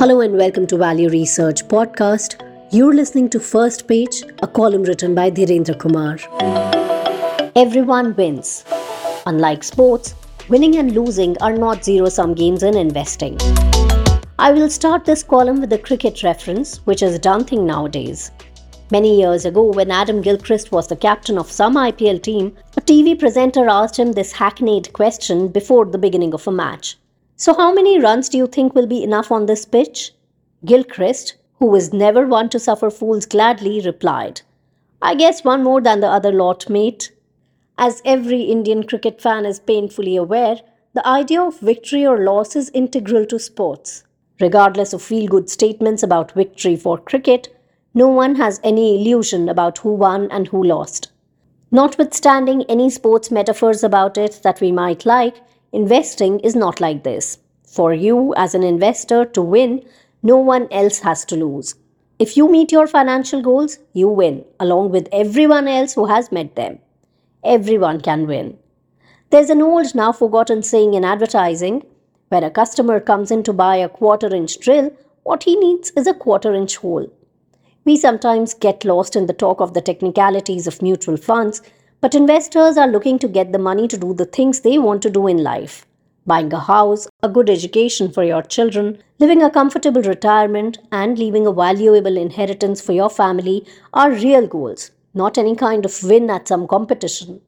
[0.00, 2.36] Hello and welcome to Value Research Podcast.
[2.72, 6.16] You're listening to First Page, a column written by Dhirendra Kumar.
[7.54, 8.64] Everyone wins.
[9.26, 10.14] Unlike sports,
[10.48, 13.36] winning and losing are not zero sum games in investing.
[14.38, 18.30] I will start this column with a cricket reference, which is a done thing nowadays.
[18.90, 23.18] Many years ago, when Adam Gilchrist was the captain of some IPL team, a TV
[23.18, 26.96] presenter asked him this hackneyed question before the beginning of a match.
[27.40, 30.12] So, how many runs do you think will be enough on this pitch?
[30.66, 34.42] Gilchrist, who was never one to suffer fools gladly, replied,
[35.00, 37.12] I guess one more than the other lot, mate.
[37.78, 40.56] As every Indian cricket fan is painfully aware,
[40.92, 44.04] the idea of victory or loss is integral to sports.
[44.38, 47.48] Regardless of feel good statements about victory for cricket,
[47.94, 51.10] no one has any illusion about who won and who lost.
[51.70, 55.36] Notwithstanding any sports metaphors about it that we might like,
[55.72, 57.38] Investing is not like this.
[57.64, 59.84] For you, as an investor, to win,
[60.22, 61.76] no one else has to lose.
[62.18, 66.56] If you meet your financial goals, you win, along with everyone else who has met
[66.56, 66.80] them.
[67.44, 68.58] Everyone can win.
[69.30, 71.84] There's an old, now forgotten saying in advertising
[72.30, 76.06] when a customer comes in to buy a quarter inch drill, what he needs is
[76.06, 77.10] a quarter inch hole.
[77.84, 81.62] We sometimes get lost in the talk of the technicalities of mutual funds
[82.00, 85.10] but investors are looking to get the money to do the things they want to
[85.10, 85.86] do in life.
[86.26, 91.46] Buying a house, a good education for your children, living a comfortable retirement, and leaving
[91.46, 96.48] a valuable inheritance for your family are real goals, not any kind of win at
[96.48, 97.40] some competition.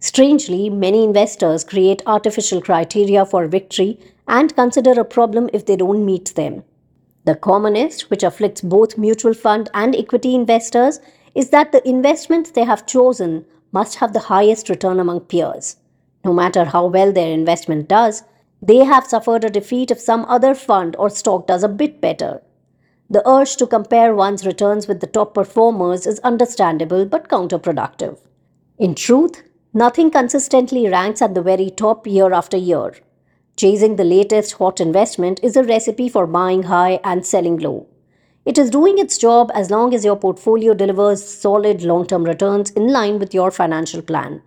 [0.00, 3.98] Strangely, many investors create artificial criteria for victory
[4.28, 6.62] and consider a problem if they don't meet them.
[7.24, 11.00] The commonest, which afflicts both mutual fund and equity investors,
[11.34, 15.76] is that the investments they have chosen must have the highest return among peers.
[16.24, 18.22] No matter how well their investment does,
[18.62, 22.40] they have suffered a defeat if some other fund or stock does a bit better.
[23.10, 28.18] The urge to compare one's returns with the top performers is understandable but counterproductive.
[28.78, 29.42] In truth,
[29.74, 32.94] nothing consistently ranks at the very top year after year.
[33.56, 37.86] Chasing the latest hot investment is a recipe for buying high and selling low.
[38.44, 42.70] It is doing its job as long as your portfolio delivers solid long term returns
[42.72, 44.42] in line with your financial plan.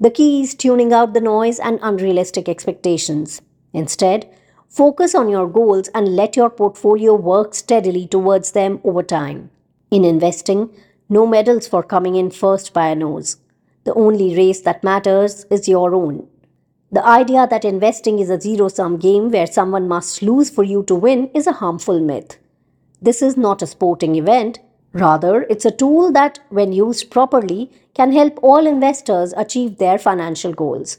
[0.00, 3.42] The key is tuning out the noise and unrealistic expectations.
[3.74, 4.26] Instead,
[4.70, 9.50] focus on your goals and let your portfolio work steadily towards them over time.
[9.90, 10.70] In investing,
[11.10, 13.36] no medals for coming in first by a nose.
[13.84, 16.26] The only race that matters is your own.
[16.90, 20.82] The idea that investing is a zero sum game where someone must lose for you
[20.84, 22.38] to win is a harmful myth.
[23.02, 24.58] This is not a sporting event.
[24.92, 30.52] Rather, it's a tool that, when used properly, can help all investors achieve their financial
[30.52, 30.98] goals.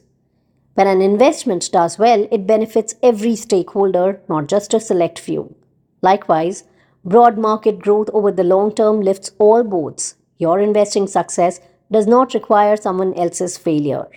[0.73, 5.53] When an investment does well, it benefits every stakeholder, not just a select few.
[6.01, 6.63] Likewise,
[7.06, 10.16] broad market growth over the long term lifts all boats.
[10.39, 11.59] Your investing success
[11.91, 14.07] does not require someone else's failure.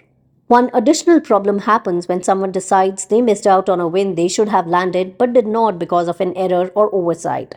[0.47, 4.49] One additional problem happens when someone decides they missed out on a win they should
[4.49, 7.57] have landed but did not because of an error or oversight.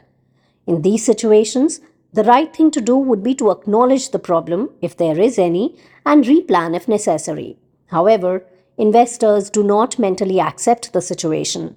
[0.67, 1.79] In these situations,
[2.13, 5.75] the right thing to do would be to acknowledge the problem, if there is any,
[6.05, 7.57] and replan if necessary.
[7.87, 8.45] However,
[8.77, 11.75] investors do not mentally accept the situation.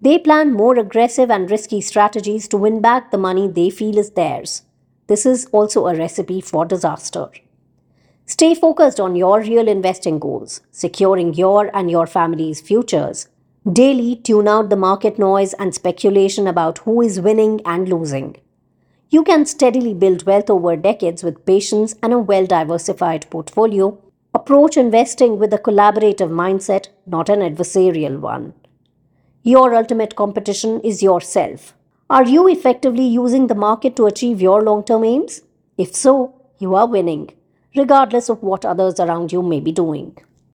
[0.00, 4.12] They plan more aggressive and risky strategies to win back the money they feel is
[4.12, 4.62] theirs.
[5.06, 7.28] This is also a recipe for disaster.
[8.24, 13.28] Stay focused on your real investing goals, securing your and your family's futures.
[13.68, 18.36] Daily, tune out the market noise and speculation about who is winning and losing.
[19.10, 23.98] You can steadily build wealth over decades with patience and a well diversified portfolio.
[24.32, 28.54] Approach investing with a collaborative mindset, not an adversarial one.
[29.42, 31.74] Your ultimate competition is yourself.
[32.08, 35.42] Are you effectively using the market to achieve your long term aims?
[35.76, 37.28] If so, you are winning,
[37.76, 40.16] regardless of what others around you may be doing.